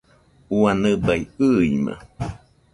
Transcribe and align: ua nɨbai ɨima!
ua 0.57 0.71
nɨbai 0.81 1.21
ɨima! 1.53 1.93